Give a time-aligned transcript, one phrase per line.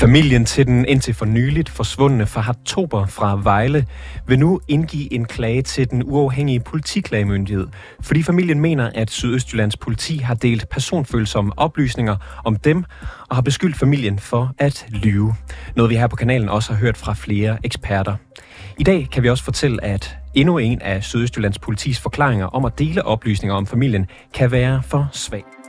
[0.00, 3.86] Familien til den indtil for nyligt forsvundne Fahad Tober fra Vejle
[4.26, 7.66] vil nu indgive en klage til den uafhængige politiklagemyndighed,
[8.00, 12.84] fordi familien mener, at Sydøstjyllands politi har delt personfølsomme oplysninger om dem
[13.28, 15.34] og har beskyldt familien for at lyve.
[15.76, 18.16] Noget vi her på kanalen også har hørt fra flere eksperter.
[18.78, 22.78] I dag kan vi også fortælle, at endnu en af Sydøstjyllands politis forklaringer om at
[22.78, 25.59] dele oplysninger om familien kan være for svag.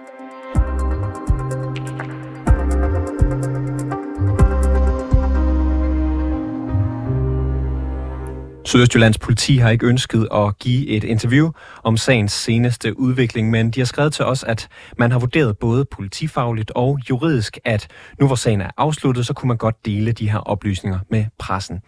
[8.71, 11.51] Sydøstjyllands politi har ikke ønsket at give et interview
[11.83, 14.67] om sagens seneste udvikling, men de har skrevet til os, at
[14.97, 17.87] man har vurderet både politifagligt og juridisk, at
[18.19, 21.79] nu hvor sagen er afsluttet, så kunne man godt dele de her oplysninger med pressen.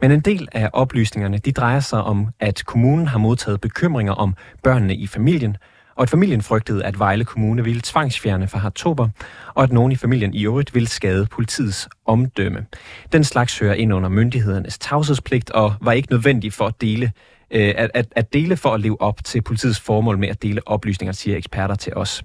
[0.00, 4.34] Men en del af oplysningerne, de drejer sig om, at kommunen har modtaget bekymringer om
[4.62, 5.56] børnene i familien,
[5.96, 9.08] og at familien frygtede, at Vejle Kommune ville tvangsfjerne for Hartober,
[9.54, 12.66] og at nogen i familien i øvrigt ville skade politiets omdømme.
[13.12, 17.12] Den slags hører ind under myndighedernes tavshedspligt og var ikke nødvendig for at dele
[17.50, 20.68] øh, at, at, at dele for at leve op til politiets formål med at dele
[20.68, 22.22] oplysninger, siger eksperter til os.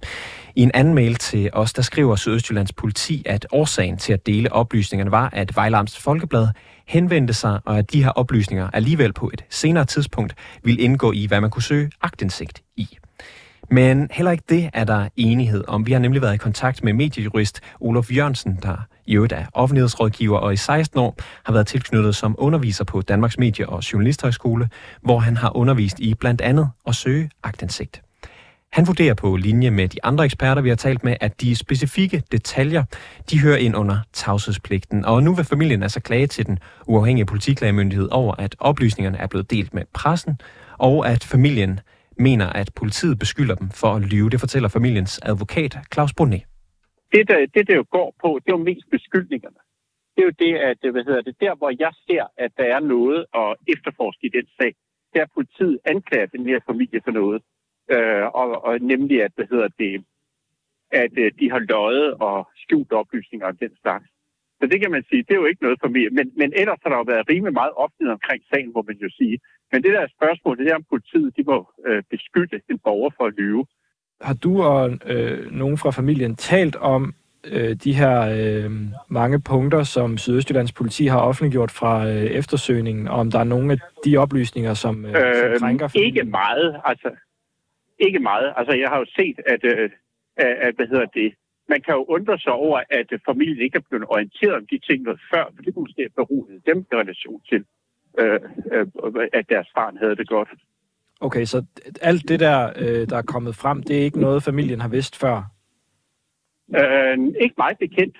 [0.55, 4.53] I en anden mail til os, der skriver Sydøstjyllands politi, at årsagen til at dele
[4.53, 6.47] oplysningerne var, at Vejle Amts Folkeblad
[6.87, 11.25] henvendte sig, og at de her oplysninger alligevel på et senere tidspunkt ville indgå i,
[11.25, 12.97] hvad man kunne søge agtindsigt i.
[13.69, 15.85] Men heller ikke det er der enighed om.
[15.85, 20.37] Vi har nemlig været i kontakt med mediejurist Olof Jørgensen, der i øvrigt er offentlighedsrådgiver
[20.37, 24.69] og i 16 år har været tilknyttet som underviser på Danmarks Medie- og Journalisthøjskole,
[25.01, 28.01] hvor han har undervist i blandt andet at søge agtindsigt.
[28.71, 32.23] Han vurderer på linje med de andre eksperter, vi har talt med, at de specifikke
[32.31, 32.83] detaljer,
[33.31, 35.05] de hører ind under tavshedspligten.
[35.05, 39.51] Og nu vil familien altså klage til den uafhængige politiklagemyndighed over, at oplysningerne er blevet
[39.51, 40.39] delt med pressen,
[40.77, 41.79] og at familien
[42.17, 44.29] mener, at politiet beskylder dem for at lyve.
[44.29, 46.43] Det fortæller familiens advokat Claus Brunet.
[47.11, 49.59] Det, der, det, der jo går på, det er jo mest beskyldningerne.
[50.15, 52.79] Det er jo det, at, hvad hedder det, der hvor jeg ser, at der er
[52.79, 54.75] noget at efterforske i den sag,
[55.13, 57.41] der er politiet anklager den her familie for noget.
[57.93, 60.05] Øh, og, og nemlig, at, hvad hedder det,
[60.91, 64.05] at øh, de har løjet og skjult oplysninger om den slags.
[64.59, 66.13] Så det kan man sige, det er jo ikke noget for mig.
[66.17, 69.09] Men, men ellers har der jo været rimelig meget offentlighed omkring sagen, må man jo
[69.19, 69.39] sige.
[69.71, 71.57] Men det der spørgsmål, det er om politiet, de må
[71.87, 73.65] øh, beskytte en borger for at lyve.
[74.21, 77.13] Har du og øh, nogen fra familien talt om
[77.51, 78.71] øh, de her øh,
[79.09, 83.71] mange punkter, som Sydøstjyllands politi har offentliggjort fra øh, eftersøgningen, og om der er nogle
[83.71, 86.15] af de oplysninger, som, øh, øh, som krænker familien?
[86.15, 87.09] Ikke meget, altså.
[87.99, 88.53] Ikke meget.
[88.57, 89.89] Altså, jeg har jo set, at, øh,
[90.37, 91.33] at hvad hedder det,
[91.69, 95.03] man kan jo undre sig over, at familien ikke er blevet orienteret om de ting
[95.03, 97.65] noget før, for det kunne måske berolige dem i relation til,
[98.19, 98.39] øh,
[98.73, 98.87] øh,
[99.33, 100.49] at deres barn havde det godt.
[101.21, 101.65] Okay, så
[102.01, 105.19] alt det der, øh, der er kommet frem, det er ikke noget, familien har vidst
[105.19, 105.37] før?
[106.79, 108.17] Øh, ikke meget bekendt.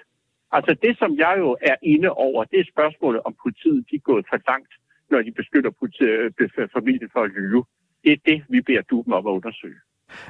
[0.51, 3.99] Altså det, som jeg jo er inde over, det er spørgsmålet, om politiet de er
[3.99, 4.73] gået for langt,
[5.11, 7.65] når de beskytter politiet, øh, familien for at lyve.
[8.03, 9.79] Det er det, vi beder du dem om at undersøge.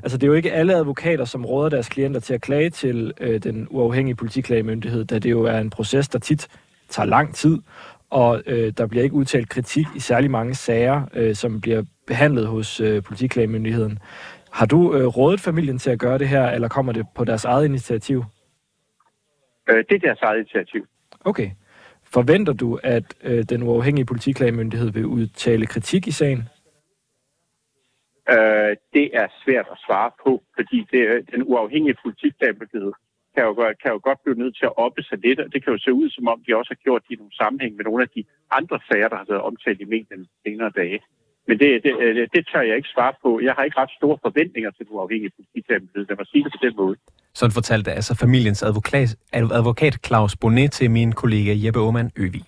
[0.04, 3.14] Altså, det er jo ikke alle advokater, som råder deres klienter til at klage til
[3.20, 6.48] øh, den uafhængige politiklagemyndighed, da det jo er en proces, der tit
[6.90, 7.58] tager lang tid,
[8.10, 12.48] og øh, der bliver ikke udtalt kritik i særlig mange sager, øh, som bliver behandlet
[12.48, 14.00] hos øh, politiklagemyndigheden.
[14.52, 17.46] Har du øh, rådet familien til at gøre det her, eller kommer det på deres
[17.46, 18.24] eget initiativ?
[19.70, 20.86] Øh, det er deres eget initiativ.
[21.26, 21.52] Okay.
[22.04, 26.50] Forventer du, at øh, den uafhængige politiklagemyndighed vil udtale kritik i sagen?
[28.34, 31.04] Øh, det er svært at svare på, fordi det,
[31.34, 32.94] den uafhængige politikklagemyndighed
[33.36, 35.74] kan jo, kan jo godt blive nødt til at oppe sig lidt, og det kan
[35.74, 38.04] jo se ud som om, de også har gjort det i nogle sammenhæng med nogle
[38.06, 38.24] af de
[38.60, 41.00] andre sager, der har været omtalt i medierne senere dage.
[41.48, 43.30] Men det, det, øh, det, tør jeg ikke svare på.
[43.48, 46.62] Jeg har ikke ret store forventninger til den uafhængige politikamp, Lad mig sige det på
[46.66, 46.96] den måde.
[47.40, 52.46] Sådan fortalte altså familiens advokat, advokat Claus Bonnet til min kollega Jeppe Aumann Øvig.